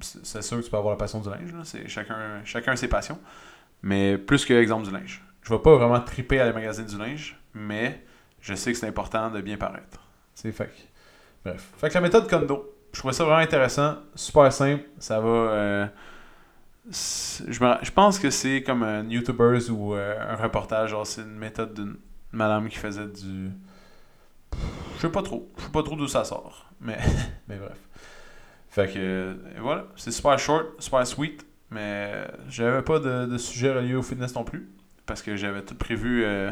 c'est 0.00 0.42
sûr 0.42 0.58
que 0.58 0.64
tu 0.64 0.70
peux 0.70 0.76
avoir 0.76 0.92
la 0.92 0.98
passion 0.98 1.20
du 1.20 1.28
linge. 1.28 1.52
C'est 1.64 1.88
chacun, 1.88 2.42
chacun 2.44 2.76
ses 2.76 2.88
passions. 2.88 3.18
Mais 3.82 4.16
plus 4.16 4.44
que 4.44 4.54
l'exemple 4.54 4.86
du 4.86 4.92
linge. 4.92 5.24
Je 5.42 5.52
ne 5.52 5.58
vais 5.58 5.62
pas 5.62 5.74
vraiment 5.76 6.00
triper 6.00 6.40
à 6.40 6.46
les 6.46 6.52
magasins 6.52 6.84
du 6.84 6.96
linge, 6.96 7.36
mais 7.52 8.04
je 8.40 8.54
sais 8.54 8.72
que 8.72 8.78
c'est 8.78 8.86
important 8.86 9.30
de 9.30 9.40
bien 9.40 9.56
paraître. 9.56 10.00
C'est 10.34 10.52
fait. 10.52 10.70
Bref. 11.44 11.72
Fait 11.76 11.88
que 11.88 11.94
la 11.94 12.00
méthode 12.00 12.28
Kondo, 12.28 12.72
je 12.92 12.98
trouvais 12.98 13.12
ça 13.12 13.24
vraiment 13.24 13.40
intéressant, 13.40 13.96
super 14.14 14.52
simple. 14.52 14.84
Ça 14.98 15.20
va. 15.20 15.28
Euh, 15.28 15.86
je, 16.90 17.90
pense 17.90 18.18
que 18.18 18.30
c'est 18.30 18.62
comme 18.62 18.82
un 18.82 19.04
YouTuber 19.08 19.70
ou 19.70 19.94
euh, 19.94 20.16
un 20.20 20.36
reportage. 20.36 20.94
c'est 21.04 21.22
une 21.22 21.36
méthode 21.36 21.74
d'une 21.74 21.96
madame 22.32 22.68
qui 22.68 22.76
faisait 22.76 23.08
du. 23.08 23.50
Je 24.96 25.00
sais 25.00 25.08
pas 25.10 25.22
trop. 25.22 25.50
Je 25.58 25.64
sais 25.64 25.70
pas 25.70 25.82
trop 25.82 25.96
d'où 25.96 26.06
ça 26.06 26.24
sort. 26.24 26.66
Mais, 26.80 26.98
mais 27.48 27.56
bref. 27.56 27.78
Fait 28.72 28.90
que 28.90 29.36
voilà, 29.60 29.84
c'est 29.96 30.10
super 30.10 30.38
short, 30.38 30.80
super 30.80 31.06
sweet, 31.06 31.44
mais 31.70 32.26
j'avais 32.48 32.80
pas 32.80 33.00
de, 33.00 33.26
de, 33.26 33.36
sujet 33.36 33.70
relié 33.70 33.94
au 33.94 34.02
fitness 34.02 34.34
non 34.34 34.44
plus, 34.44 34.66
parce 35.04 35.20
que 35.20 35.36
j'avais 35.36 35.60
tout 35.60 35.74
prévu 35.74 36.24
euh, 36.24 36.50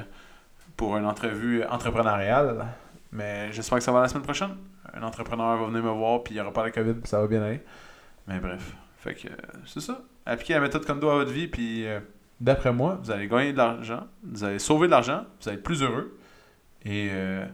pour 0.76 0.98
une 0.98 1.06
entrevue 1.06 1.64
entrepreneuriale. 1.64 2.66
Mais 3.10 3.50
j'espère 3.52 3.78
que 3.78 3.84
ça 3.84 3.90
va 3.90 4.02
la 4.02 4.08
semaine 4.08 4.22
prochaine. 4.22 4.54
Un 4.92 5.02
entrepreneur 5.02 5.56
va 5.56 5.66
venir 5.66 5.82
me 5.82 5.92
voir, 5.92 6.22
puis 6.22 6.34
il 6.34 6.36
n'y 6.36 6.42
aura 6.42 6.52
pas 6.52 6.62
la 6.62 6.70
COVID, 6.70 6.92
puis 6.92 7.08
ça 7.08 7.22
va 7.22 7.26
bien 7.26 7.42
aller. 7.42 7.62
Mais 8.28 8.38
bref, 8.38 8.76
fait 8.98 9.14
que 9.14 9.28
c'est 9.64 9.80
ça. 9.80 10.02
Appliquez 10.26 10.52
la 10.52 10.60
méthode 10.60 10.84
Kondo 10.84 11.08
à 11.08 11.14
votre 11.14 11.32
vie, 11.32 11.48
puis 11.48 11.86
euh, 11.86 12.00
d'après 12.38 12.70
moi, 12.70 12.98
vous 13.02 13.10
allez 13.10 13.28
gagner 13.28 13.52
de 13.52 13.56
l'argent, 13.56 14.06
vous 14.24 14.44
allez 14.44 14.58
sauver 14.58 14.88
de 14.88 14.90
l'argent, 14.90 15.24
vous 15.40 15.48
allez 15.48 15.56
être 15.56 15.64
plus 15.64 15.82
heureux, 15.82 16.18
et 16.84 17.08
euh, 17.12 17.46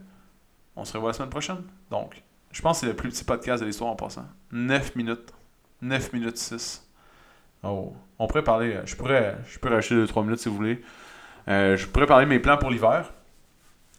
on 0.74 0.84
se 0.84 0.92
revoit 0.94 1.10
la 1.10 1.14
semaine 1.14 1.30
prochaine. 1.30 1.62
Donc, 1.88 2.20
je 2.52 2.62
pense 2.62 2.78
que 2.78 2.86
c'est 2.86 2.92
le 2.92 2.96
plus 2.96 3.10
petit 3.10 3.24
podcast 3.24 3.62
de 3.62 3.66
l'histoire 3.66 3.90
en 3.90 3.96
passant. 3.96 4.26
9 4.52 4.96
minutes. 4.96 5.32
9 5.82 6.12
minutes 6.12 6.38
6. 6.38 6.86
Oh. 7.62 7.92
On 8.18 8.26
pourrait 8.26 8.44
parler. 8.44 8.74
Euh, 8.74 8.82
je 8.86 8.96
pourrais, 8.96 9.36
je 9.46 9.58
peux 9.58 9.68
racheter 9.68 9.94
2-3 9.94 10.22
minutes 10.24 10.40
si 10.40 10.48
vous 10.48 10.56
voulez. 10.56 10.82
Euh, 11.48 11.76
je 11.76 11.86
pourrais 11.86 12.06
parler 12.06 12.24
de 12.24 12.30
mes 12.30 12.38
plans 12.38 12.56
pour 12.56 12.70
l'hiver. 12.70 13.12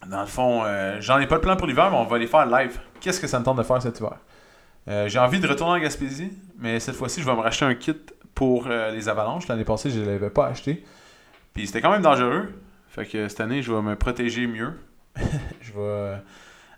Dans 0.08 0.22
le 0.22 0.28
fond, 0.28 0.64
euh, 0.64 0.98
j'en 1.00 1.20
ai 1.20 1.28
pas 1.28 1.36
de 1.36 1.42
plan 1.42 1.56
pour 1.56 1.68
l'hiver, 1.68 1.90
mais 1.92 1.98
on 1.98 2.06
va 2.06 2.18
les 2.18 2.28
faire 2.28 2.46
live. 2.46 2.80
Qu'est-ce 3.00 3.20
que 3.20 3.28
ça 3.28 3.40
me 3.40 3.46
tente 3.46 3.58
de 3.58 3.64
faire 3.64 3.82
cet 3.82 4.00
hiver? 4.00 4.18
j'ai 5.08 5.20
envie 5.20 5.42
de 5.42 5.48
retourner 5.48 5.74
en 5.74 5.80
Gaspésie, 5.80 6.32
mais 6.58 6.80
cette 6.80 6.96
fois-ci, 6.96 7.20
je 7.20 7.26
vais 7.26 7.36
me 7.36 7.42
racheter 7.42 7.66
un 7.66 7.76
kit 7.76 7.98
pour 8.34 8.70
les 8.70 9.10
avalanches. 9.10 9.46
L'année 9.50 9.66
passée, 9.66 9.90
je 9.90 10.00
ne 10.00 10.06
l'avais 10.06 10.30
pas 10.30 10.48
acheté. 10.48 10.86
Puis 11.54 11.68
c'était 11.68 11.82
quand 11.82 11.92
même 11.92 12.04
dangereux. 12.04 12.54
Fait 12.88 13.06
que 13.06 13.28
cette 13.28 13.42
année, 13.42 13.62
je 13.62 13.74
vais 13.74 13.82
me 13.82 13.98
protéger 13.98 14.48
mieux. 14.48 14.80
je 15.62 15.74
vais 15.74 16.22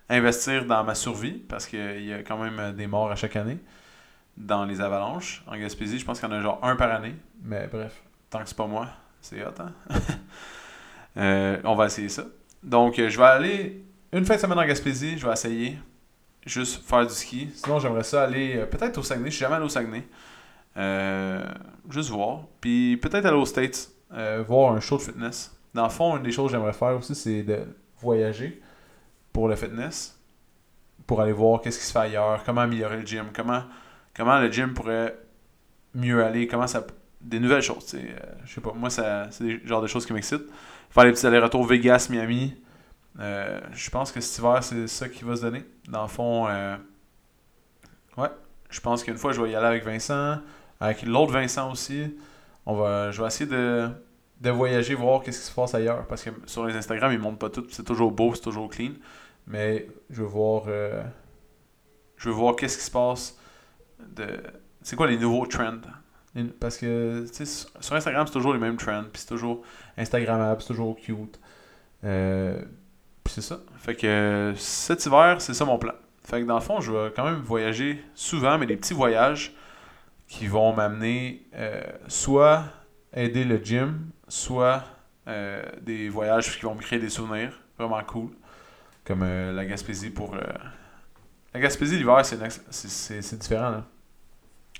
investir 0.09 0.65
dans 0.65 0.83
ma 0.83 0.95
survie 0.95 1.33
parce 1.33 1.67
qu'il 1.67 2.03
y 2.03 2.13
a 2.13 2.23
quand 2.23 2.37
même 2.37 2.73
des 2.75 2.87
morts 2.87 3.11
à 3.11 3.15
chaque 3.15 3.35
année. 3.35 3.59
dans 4.37 4.63
les 4.63 4.79
avalanches. 4.79 5.43
En 5.47 5.57
Gaspésie, 5.57 5.99
je 5.99 6.05
pense 6.05 6.19
qu'il 6.19 6.29
y 6.29 6.31
en 6.31 6.35
a 6.35 6.41
genre 6.41 6.59
un 6.63 6.75
par 6.77 6.91
année. 6.93 7.13
Mais 7.43 7.67
bref, 7.67 8.01
tant 8.29 8.39
que 8.39 8.47
c'est 8.47 8.55
pas 8.57 8.67
moi, 8.67 8.87
c'est 9.21 9.45
hot, 9.45 9.51
hein? 9.59 9.73
Euh, 11.17 11.57
on 11.63 11.75
va 11.75 11.87
essayer 11.87 12.07
ça. 12.07 12.23
Donc, 12.63 12.95
je 12.95 13.17
vais 13.17 13.25
aller 13.25 13.83
une 14.13 14.23
fin 14.25 14.35
de 14.35 14.39
semaine 14.39 14.59
en 14.59 14.65
Gaspésie, 14.65 15.17
je 15.17 15.25
vais 15.25 15.33
essayer. 15.33 15.77
Juste 16.45 16.87
faire 16.87 17.05
du 17.05 17.13
ski. 17.13 17.49
Sinon, 17.55 17.79
j'aimerais 17.79 18.03
ça 18.03 18.23
aller 18.23 18.57
euh, 18.57 18.65
peut-être 18.67 18.99
au 18.99 19.03
Saguenay. 19.03 19.31
Je 19.31 19.35
suis 19.35 19.43
jamais 19.43 19.55
allé 19.55 19.65
au 19.65 19.69
Saguenay. 19.69 20.07
Euh, 20.77 21.43
juste 21.89 22.09
voir. 22.11 22.45
Puis 22.61 22.95
peut-être 22.97 23.25
aller 23.25 23.35
aux 23.35 23.45
States. 23.47 23.89
voir 24.47 24.73
un 24.73 24.79
show 24.79 24.97
de 24.97 25.01
fitness. 25.01 25.51
Dans 25.73 25.83
le 25.83 25.89
fond, 25.89 26.15
une 26.15 26.23
des 26.23 26.31
choses 26.31 26.51
que 26.51 26.57
j'aimerais 26.57 26.73
faire 26.73 26.95
aussi, 26.95 27.15
c'est 27.15 27.41
de 27.43 27.65
voyager 27.99 28.61
pour 29.33 29.47
le 29.47 29.55
fitness. 29.55 30.19
Pour 31.07 31.21
aller 31.21 31.31
voir 31.31 31.61
qu'est-ce 31.61 31.79
qui 31.79 31.85
se 31.85 31.91
fait 31.91 31.99
ailleurs, 31.99 32.43
comment 32.45 32.61
améliorer 32.61 32.97
le 32.97 33.05
gym, 33.05 33.25
comment, 33.33 33.63
comment 34.15 34.39
le 34.39 34.51
gym 34.51 34.73
pourrait 34.73 35.17
mieux 35.93 36.23
aller, 36.23 36.47
comment 36.47 36.67
ça. 36.67 36.85
Des 37.21 37.39
nouvelles 37.39 37.61
choses. 37.61 37.95
Euh, 37.95 38.15
je 38.45 38.53
sais 38.53 38.61
pas, 38.61 38.71
moi, 38.73 38.89
ça, 38.89 39.27
c'est 39.31 39.43
des 39.43 39.57
de 39.57 39.87
choses 39.87 40.05
qui 40.05 40.13
m'excitent. 40.13 40.45
Faire 40.89 41.03
les 41.03 41.11
petits 41.11 41.25
allers-retours 41.25 41.65
Vegas, 41.65 42.07
Miami. 42.09 42.55
Euh, 43.19 43.59
je 43.73 43.89
pense 43.89 44.11
que 44.11 44.21
cet 44.21 44.39
hiver, 44.39 44.63
c'est 44.63 44.87
ça 44.87 45.09
qui 45.09 45.25
va 45.25 45.35
se 45.35 45.41
donner. 45.41 45.65
Dans 45.89 46.03
le 46.03 46.07
fond, 46.07 46.47
euh, 46.47 46.77
ouais, 48.17 48.29
je 48.69 48.79
pense 48.79 49.03
qu'une 49.03 49.17
fois, 49.17 49.33
je 49.33 49.41
vais 49.41 49.51
y 49.51 49.55
aller 49.55 49.67
avec 49.67 49.83
Vincent, 49.83 50.37
avec 50.79 51.01
l'autre 51.01 51.33
Vincent 51.33 51.71
aussi. 51.71 52.15
On 52.65 52.75
va, 52.75 53.11
je 53.11 53.21
vais 53.21 53.27
essayer 53.27 53.49
de, 53.49 53.89
de 54.39 54.49
voyager, 54.49 54.95
voir 54.95 55.21
qu'est-ce 55.21 55.39
qui 55.39 55.45
se 55.45 55.53
passe 55.53 55.75
ailleurs. 55.75 56.05
Parce 56.07 56.23
que 56.23 56.29
sur 56.45 56.65
les 56.65 56.75
Instagram, 56.75 57.11
ils 57.11 57.19
montrent 57.19 57.39
pas 57.39 57.49
tout. 57.49 57.65
C'est 57.69 57.85
toujours 57.85 58.11
beau, 58.11 58.33
c'est 58.33 58.41
toujours 58.41 58.69
clean. 58.69 58.93
Mais 59.47 59.87
je 60.09 60.21
veux 60.21 60.27
voir, 60.27 60.63
euh, 60.67 61.03
je 62.17 62.29
veux 62.29 62.35
voir 62.35 62.55
qu'est-ce 62.55 62.77
qui 62.77 62.83
se 62.83 62.91
passe. 62.91 63.37
De, 64.15 64.41
c'est 64.81 64.95
quoi 64.95 65.07
les 65.07 65.17
nouveaux 65.17 65.45
trends? 65.45 65.81
Parce 66.59 66.77
que 66.77 67.25
sur 67.33 67.95
Instagram, 67.95 68.25
c'est 68.27 68.33
toujours 68.33 68.53
les 68.53 68.59
mêmes 68.59 68.77
trends. 68.77 69.05
Puis 69.11 69.21
c'est 69.21 69.29
toujours 69.29 69.61
Instagrammable, 69.97 70.61
c'est 70.61 70.67
toujours 70.67 70.95
cute. 70.95 71.39
Euh, 72.03 72.61
puis 73.23 73.33
c'est 73.33 73.41
ça. 73.41 73.59
Fait 73.77 73.95
que 73.95 74.53
cet 74.55 75.05
hiver, 75.05 75.41
c'est 75.41 75.53
ça 75.53 75.65
mon 75.65 75.77
plan. 75.77 75.93
Fait 76.23 76.41
que 76.41 76.45
dans 76.45 76.55
le 76.55 76.61
fond, 76.61 76.79
je 76.79 76.91
vais 76.91 77.11
quand 77.13 77.25
même 77.25 77.41
voyager 77.41 78.01
souvent, 78.13 78.57
mais 78.57 78.67
des 78.67 78.77
petits 78.77 78.93
voyages 78.93 79.55
qui 80.27 80.45
vont 80.47 80.73
m'amener 80.73 81.47
euh, 81.55 81.81
soit 82.07 82.65
aider 83.13 83.43
le 83.43 83.57
gym, 83.57 84.11
soit 84.29 84.83
euh, 85.27 85.63
des 85.81 86.09
voyages 86.09 86.57
qui 86.57 86.65
vont 86.65 86.75
me 86.75 86.81
créer 86.81 86.99
des 86.99 87.09
souvenirs 87.09 87.59
vraiment 87.77 88.01
cool. 88.03 88.29
Comme 89.05 89.23
euh, 89.23 89.51
la 89.51 89.65
Gaspésie 89.65 90.11
pour. 90.11 90.35
Euh, 90.35 90.41
la 91.53 91.59
Gaspésie 91.59 91.97
l'hiver, 91.97 92.23
c'est 92.25 93.37
différent. 93.37 93.83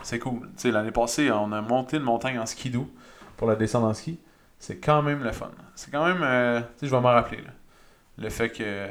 C'est 0.02 0.20
cool. 0.20 0.50
L'année 0.64 0.92
passée, 0.92 1.30
on 1.32 1.52
a 1.52 1.62
monté 1.62 1.98
une 1.98 2.04
montagne 2.04 2.40
en 2.40 2.46
ski 2.46 2.70
doux 2.70 2.90
pour 3.38 3.48
la 3.48 3.56
descente 3.56 3.84
en 3.84 3.94
ski. 3.94 4.20
C'est 4.60 4.78
quand 4.78 5.02
même 5.02 5.24
le 5.24 5.32
fun. 5.32 5.52
C'est 5.76 5.92
quand 5.92 6.06
même. 6.06 6.64
je 6.82 6.88
vais 6.88 7.02
m'en 7.02 7.10
rappeler. 7.10 7.44
Le 8.18 8.30
fait 8.30 8.50
que. 8.50 8.88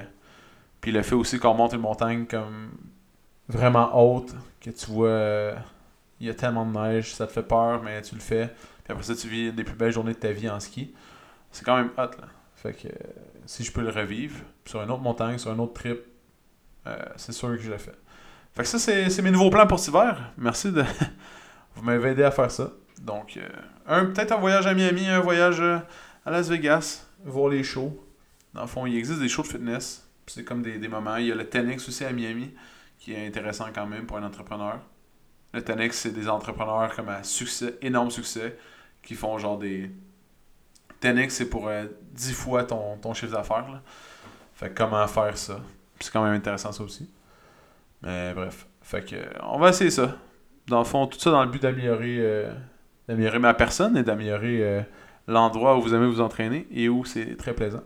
Puis 0.80 0.92
le 0.92 1.02
fait 1.02 1.14
aussi 1.14 1.38
qu'on 1.38 1.54
monte 1.54 1.72
une 1.72 1.80
montagne 1.80 2.26
comme 2.26 2.70
vraiment 3.48 3.96
haute, 3.96 4.34
que 4.60 4.70
tu 4.70 4.90
vois. 4.90 5.52
Il 6.20 6.26
y 6.26 6.30
a 6.30 6.34
tellement 6.34 6.66
de 6.66 6.76
neige, 6.76 7.14
ça 7.14 7.28
te 7.28 7.32
fait 7.32 7.44
peur, 7.44 7.80
mais 7.82 8.02
tu 8.02 8.16
le 8.16 8.20
fais 8.20 8.52
après 8.92 9.04
ça, 9.04 9.14
tu 9.14 9.28
vis 9.28 9.48
une 9.48 9.54
des 9.54 9.64
plus 9.64 9.74
belles 9.74 9.92
journées 9.92 10.14
de 10.14 10.18
ta 10.18 10.32
vie 10.32 10.48
en 10.48 10.60
ski. 10.60 10.94
C'est 11.50 11.64
quand 11.64 11.76
même 11.76 11.90
hot, 11.96 12.10
là. 12.20 12.28
Fait 12.56 12.72
que 12.72 12.88
si 13.46 13.62
je 13.62 13.70
peux 13.70 13.82
le 13.82 13.90
revivre 13.90 14.36
sur 14.64 14.82
une 14.82 14.90
autre 14.90 15.02
montagne, 15.02 15.38
sur 15.38 15.50
un 15.50 15.58
autre 15.58 15.74
trip, 15.74 16.00
euh, 16.86 16.96
c'est 17.16 17.32
sûr 17.32 17.48
que 17.50 17.58
je 17.58 17.70
le 17.70 17.78
fais. 17.78 17.94
Fait 18.52 18.62
que 18.62 18.68
ça, 18.68 18.78
c'est 18.78 19.22
mes 19.22 19.30
nouveaux 19.30 19.50
plans 19.50 19.66
pour 19.66 19.78
cet 19.78 19.88
hiver. 19.88 20.32
Merci 20.36 20.72
de. 20.72 20.84
Vous 21.74 21.82
m'avez 21.82 22.10
aidé 22.10 22.24
à 22.24 22.30
faire 22.32 22.50
ça. 22.50 22.72
Donc, 23.00 23.36
euh, 23.36 23.48
un 23.86 24.06
peut-être 24.06 24.32
un 24.32 24.38
voyage 24.38 24.66
à 24.66 24.74
Miami, 24.74 25.06
un 25.06 25.20
voyage 25.20 25.60
euh, 25.60 25.78
à 26.26 26.30
Las 26.32 26.48
Vegas, 26.48 27.06
voir 27.24 27.48
les 27.48 27.62
shows. 27.62 27.96
Dans 28.54 28.62
le 28.62 28.66
fond, 28.66 28.86
il 28.86 28.96
existe 28.96 29.20
des 29.20 29.28
shows 29.28 29.42
de 29.42 29.48
fitness. 29.48 30.08
C'est 30.26 30.44
comme 30.44 30.62
des, 30.62 30.78
des 30.78 30.88
moments. 30.88 31.16
Il 31.16 31.26
y 31.26 31.32
a 31.32 31.36
le 31.36 31.48
Tenix 31.48 31.86
aussi 31.88 32.04
à 32.04 32.12
Miami, 32.12 32.52
qui 32.98 33.12
est 33.14 33.26
intéressant 33.26 33.66
quand 33.72 33.86
même 33.86 34.06
pour 34.06 34.16
un 34.16 34.24
entrepreneur. 34.24 34.80
Le 35.54 35.62
Tenix, 35.62 35.96
c'est 35.96 36.10
des 36.10 36.28
entrepreneurs 36.28 36.94
comme 36.96 37.08
à 37.08 37.22
succès, 37.22 37.78
énorme 37.80 38.10
succès, 38.10 38.58
qui 39.08 39.14
font 39.14 39.38
genre 39.38 39.56
des. 39.56 39.90
10 41.00 41.30
c'est 41.30 41.48
pour 41.48 41.70
10 42.12 42.30
euh, 42.30 42.34
fois 42.34 42.64
ton, 42.64 42.98
ton 42.98 43.14
chiffre 43.14 43.32
d'affaires. 43.32 43.80
Fait 44.52 44.68
que 44.68 44.74
comment 44.74 45.06
faire 45.06 45.38
ça? 45.38 45.60
C'est 45.98 46.12
quand 46.12 46.22
même 46.22 46.34
intéressant 46.34 46.72
ça 46.72 46.82
aussi. 46.82 47.08
Mais 48.02 48.34
bref. 48.34 48.66
Fait 48.82 49.02
que 49.02 49.16
on 49.44 49.58
va 49.58 49.70
essayer 49.70 49.90
ça. 49.90 50.18
Dans 50.66 50.80
le 50.80 50.84
fond, 50.84 51.06
tout 51.06 51.18
ça 51.18 51.30
dans 51.30 51.42
le 51.42 51.50
but 51.50 51.62
d'améliorer 51.62 52.16
euh, 52.18 52.52
d'améliorer 53.08 53.38
ma 53.38 53.54
personne 53.54 53.96
et 53.96 54.02
d'améliorer 54.02 54.62
euh, 54.62 54.82
l'endroit 55.26 55.78
où 55.78 55.80
vous 55.80 55.94
aimez 55.94 56.06
vous 56.06 56.20
entraîner 56.20 56.66
et 56.70 56.90
où 56.90 57.06
c'est 57.06 57.34
très 57.38 57.54
plaisant. 57.54 57.84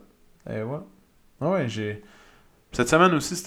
Et 0.49 0.61
voilà. 0.61 0.83
Ah 1.39 1.51
ouais, 1.51 1.69
j'ai. 1.69 2.03
Cette 2.73 2.89
semaine 2.89 3.13
aussi. 3.13 3.41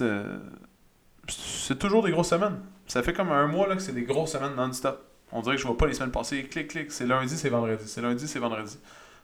C'est 1.29 1.79
toujours 1.79 2.03
des 2.03 2.11
grosses 2.11 2.31
semaines. 2.31 2.59
Ça 2.87 3.03
fait 3.03 3.13
comme 3.13 3.33
un 3.33 3.49
mois 3.49 3.69
là, 3.69 3.77
que 3.77 3.83
c'est 3.83 3.93
des 3.93 4.05
grosses 4.05 4.33
semaines 4.33 4.55
non-stop. 4.57 5.16
On 5.33 5.41
dirait 5.41 5.57
que 5.57 5.63
je 5.63 5.67
vois 5.67 5.77
pas 5.77 5.87
les 5.87 5.95
semaines 5.95 6.13
passer. 6.13 6.45
Clic, 6.45 6.69
clic. 6.69 6.93
C'est 6.93 7.07
lundi, 7.07 7.37
c'est 7.37 7.49
vendredi. 7.49 7.87
C'est 7.87 8.01
lundi, 8.03 8.29
c'est 8.29 8.39
vendredi. 8.39 8.79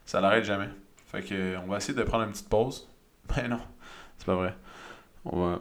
Ça 0.04 0.21
n'arrête 0.21 0.44
jamais. 0.44 0.68
Fait 1.06 1.23
que 1.23 1.56
on 1.59 1.66
va 1.68 1.76
essayer 1.76 1.94
de 1.94 2.02
prendre 2.02 2.25
une 2.25 2.30
petite 2.30 2.49
pause. 2.49 2.88
Ben 3.37 3.49
non, 3.49 3.61
c'est 4.18 4.26
pas 4.26 4.35
vrai. 4.35 4.54
On 5.25 5.40
va. 5.40 5.61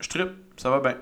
Je 0.00 0.08
tripe, 0.08 0.30
ça 0.56 0.68
va 0.68 0.80
bien. 0.80 0.98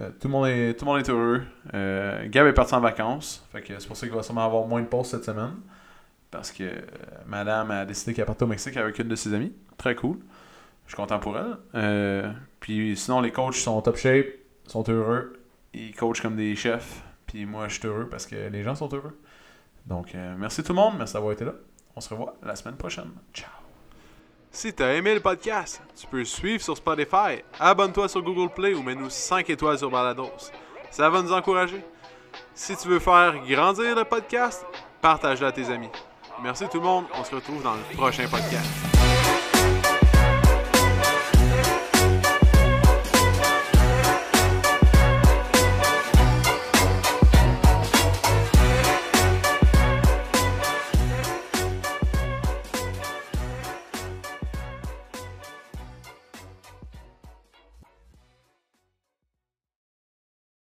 Euh, 0.00 0.10
tout, 0.18 0.28
le 0.28 0.32
monde 0.32 0.46
est, 0.46 0.74
tout 0.74 0.84
le 0.86 0.90
monde 0.90 1.00
est 1.00 1.10
heureux. 1.10 1.42
Euh, 1.74 2.26
Gab 2.28 2.46
est 2.46 2.52
parti 2.52 2.74
en 2.74 2.80
vacances. 2.80 3.46
Fait 3.52 3.60
que 3.60 3.78
c'est 3.78 3.86
pour 3.86 3.96
ça 3.96 4.06
qu'il 4.06 4.16
va 4.16 4.22
sûrement 4.22 4.44
avoir 4.44 4.66
moins 4.66 4.80
de 4.80 4.86
pause 4.86 5.06
cette 5.06 5.24
semaine. 5.24 5.56
Parce 6.30 6.50
que 6.50 6.64
euh, 6.64 6.80
madame 7.26 7.70
a 7.70 7.84
décidé 7.84 8.14
qu'elle 8.14 8.24
partait 8.24 8.44
au 8.44 8.48
Mexique 8.48 8.76
avec 8.76 8.98
une 8.98 9.08
de 9.08 9.16
ses 9.16 9.34
amies. 9.34 9.52
Très 9.76 9.94
cool. 9.94 10.18
Je 10.86 10.94
suis 10.94 10.96
content 10.96 11.18
pour 11.18 11.36
elle. 11.38 12.34
puis 12.60 12.96
sinon, 12.96 13.20
les 13.20 13.30
coachs 13.30 13.54
sont 13.54 13.80
top 13.82 13.96
shape, 13.96 14.26
sont 14.66 14.84
heureux. 14.88 15.38
Ils 15.74 15.94
coachent 15.94 16.20
comme 16.20 16.36
des 16.36 16.56
chefs. 16.56 17.02
Puis 17.32 17.46
moi, 17.46 17.66
je 17.66 17.78
suis 17.78 17.88
heureux 17.88 18.06
parce 18.10 18.26
que 18.26 18.36
les 18.36 18.62
gens 18.62 18.74
sont 18.74 18.92
heureux. 18.92 19.18
Donc, 19.86 20.14
euh, 20.14 20.34
merci 20.36 20.62
tout 20.62 20.72
le 20.72 20.76
monde. 20.76 20.96
Merci 20.98 21.14
d'avoir 21.14 21.32
été 21.32 21.46
là. 21.46 21.52
On 21.96 22.00
se 22.02 22.10
revoit 22.10 22.34
la 22.42 22.54
semaine 22.54 22.76
prochaine. 22.76 23.10
Ciao. 23.32 23.48
Si 24.50 24.74
tu 24.74 24.82
as 24.82 24.92
aimé 24.92 25.14
le 25.14 25.20
podcast, 25.20 25.80
tu 25.98 26.06
peux 26.06 26.24
suivre 26.24 26.62
sur 26.62 26.76
Spotify, 26.76 27.42
abonne-toi 27.58 28.06
sur 28.10 28.20
Google 28.20 28.52
Play 28.52 28.74
ou 28.74 28.82
mets-nous 28.82 29.08
5 29.08 29.48
étoiles 29.48 29.78
sur 29.78 29.90
Balados. 29.90 30.50
Ça 30.90 31.08
va 31.08 31.22
nous 31.22 31.32
encourager. 31.32 31.82
Si 32.54 32.76
tu 32.76 32.88
veux 32.88 32.98
faire 32.98 33.34
grandir 33.46 33.96
le 33.96 34.04
podcast, 34.04 34.66
partage-le 35.00 35.46
à 35.46 35.52
tes 35.52 35.70
amis. 35.70 35.88
Merci 36.42 36.66
tout 36.70 36.80
le 36.80 36.84
monde. 36.84 37.06
On 37.18 37.24
se 37.24 37.34
retrouve 37.34 37.62
dans 37.62 37.74
le 37.74 37.96
prochain 37.96 38.28
podcast. 38.28 39.51